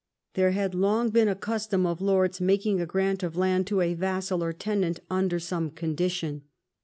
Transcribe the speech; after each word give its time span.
There 0.33 0.49
had 0.49 0.73
long 0.73 1.11
been 1.11 1.27
a 1.27 1.35
custom 1.35 1.85
of 1.85 2.01
lords 2.01 2.41
making 2.41 2.81
a 2.81 2.87
grant 2.87 3.21
of 3.21 3.35
land 3.37 3.67
to 3.67 3.81
a 3.81 3.93
vassal 3.93 4.43
or 4.43 4.51
tenant 4.51 4.99
under 5.11 5.39
some 5.39 5.69
condition. 5.69 6.41